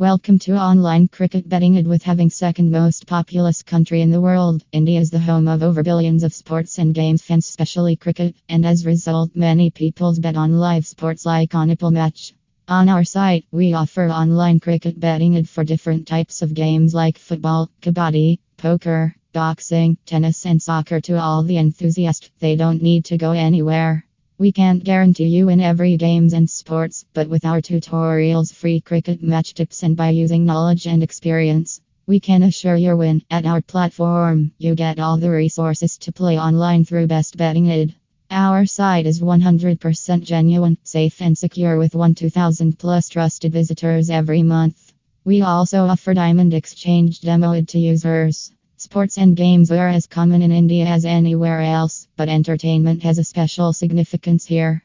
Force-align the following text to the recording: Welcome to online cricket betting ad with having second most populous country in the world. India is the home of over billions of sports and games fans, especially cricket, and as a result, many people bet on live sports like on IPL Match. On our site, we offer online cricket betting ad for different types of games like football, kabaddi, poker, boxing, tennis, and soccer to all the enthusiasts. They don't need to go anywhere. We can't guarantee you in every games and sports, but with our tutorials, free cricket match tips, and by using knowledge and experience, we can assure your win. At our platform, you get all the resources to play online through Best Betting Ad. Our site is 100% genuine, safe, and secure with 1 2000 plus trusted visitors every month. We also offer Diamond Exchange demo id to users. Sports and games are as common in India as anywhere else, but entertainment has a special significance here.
Welcome 0.00 0.38
to 0.40 0.56
online 0.56 1.08
cricket 1.08 1.48
betting 1.48 1.76
ad 1.76 1.88
with 1.88 2.04
having 2.04 2.30
second 2.30 2.70
most 2.70 3.08
populous 3.08 3.64
country 3.64 4.00
in 4.00 4.12
the 4.12 4.20
world. 4.20 4.62
India 4.70 5.00
is 5.00 5.10
the 5.10 5.18
home 5.18 5.48
of 5.48 5.64
over 5.64 5.82
billions 5.82 6.22
of 6.22 6.32
sports 6.32 6.78
and 6.78 6.94
games 6.94 7.20
fans, 7.20 7.48
especially 7.48 7.96
cricket, 7.96 8.36
and 8.48 8.64
as 8.64 8.84
a 8.84 8.86
result, 8.86 9.32
many 9.34 9.70
people 9.70 10.14
bet 10.20 10.36
on 10.36 10.52
live 10.52 10.86
sports 10.86 11.26
like 11.26 11.56
on 11.56 11.68
IPL 11.70 11.90
Match. 11.90 12.32
On 12.68 12.88
our 12.88 13.02
site, 13.02 13.44
we 13.50 13.74
offer 13.74 14.08
online 14.08 14.60
cricket 14.60 15.00
betting 15.00 15.36
ad 15.36 15.48
for 15.48 15.64
different 15.64 16.06
types 16.06 16.42
of 16.42 16.54
games 16.54 16.94
like 16.94 17.18
football, 17.18 17.68
kabaddi, 17.82 18.38
poker, 18.56 19.16
boxing, 19.32 19.98
tennis, 20.06 20.46
and 20.46 20.62
soccer 20.62 21.00
to 21.00 21.20
all 21.20 21.42
the 21.42 21.58
enthusiasts. 21.58 22.30
They 22.38 22.54
don't 22.54 22.84
need 22.84 23.06
to 23.06 23.18
go 23.18 23.32
anywhere. 23.32 24.04
We 24.40 24.52
can't 24.52 24.84
guarantee 24.84 25.26
you 25.26 25.48
in 25.48 25.60
every 25.60 25.96
games 25.96 26.32
and 26.32 26.48
sports, 26.48 27.04
but 27.12 27.28
with 27.28 27.44
our 27.44 27.60
tutorials, 27.60 28.54
free 28.54 28.80
cricket 28.80 29.20
match 29.20 29.52
tips, 29.52 29.82
and 29.82 29.96
by 29.96 30.10
using 30.10 30.44
knowledge 30.44 30.86
and 30.86 31.02
experience, 31.02 31.80
we 32.06 32.20
can 32.20 32.44
assure 32.44 32.76
your 32.76 32.94
win. 32.94 33.22
At 33.32 33.46
our 33.46 33.60
platform, 33.60 34.52
you 34.56 34.76
get 34.76 35.00
all 35.00 35.16
the 35.16 35.28
resources 35.28 35.98
to 35.98 36.12
play 36.12 36.38
online 36.38 36.84
through 36.84 37.08
Best 37.08 37.36
Betting 37.36 37.68
Ad. 37.68 37.96
Our 38.30 38.64
site 38.64 39.06
is 39.06 39.20
100% 39.20 40.22
genuine, 40.22 40.78
safe, 40.84 41.20
and 41.20 41.36
secure 41.36 41.76
with 41.76 41.96
1 41.96 42.14
2000 42.14 42.78
plus 42.78 43.08
trusted 43.08 43.52
visitors 43.52 44.08
every 44.08 44.44
month. 44.44 44.92
We 45.24 45.42
also 45.42 45.86
offer 45.86 46.14
Diamond 46.14 46.54
Exchange 46.54 47.22
demo 47.22 47.54
id 47.54 47.66
to 47.70 47.80
users. 47.80 48.52
Sports 48.80 49.18
and 49.18 49.36
games 49.36 49.72
are 49.72 49.88
as 49.88 50.06
common 50.06 50.40
in 50.40 50.52
India 50.52 50.86
as 50.86 51.04
anywhere 51.04 51.62
else, 51.62 52.06
but 52.16 52.28
entertainment 52.28 53.02
has 53.02 53.18
a 53.18 53.24
special 53.24 53.72
significance 53.72 54.46
here. 54.46 54.84